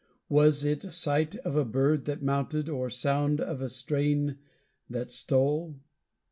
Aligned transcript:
Was 0.29 0.63
it 0.65 0.81
sight 0.81 1.35
of 1.45 1.55
a 1.55 1.63
bird 1.63 2.05
that 2.05 2.23
mounted, 2.23 2.67
or 2.67 2.89
sound 2.89 3.39
of 3.39 3.61
a 3.61 3.69
strain 3.69 4.39
that 4.89 5.11
stole? 5.11 5.79